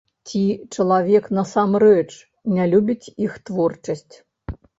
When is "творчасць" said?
3.53-4.15